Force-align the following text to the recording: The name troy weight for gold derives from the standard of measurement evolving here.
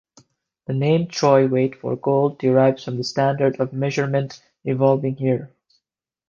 The 0.65 0.73
name 0.73 1.09
troy 1.09 1.47
weight 1.47 1.75
for 1.79 1.95
gold 1.95 2.39
derives 2.39 2.85
from 2.85 2.97
the 2.97 3.03
standard 3.03 3.59
of 3.59 3.71
measurement 3.71 4.41
evolving 4.65 5.15
here. 5.17 5.51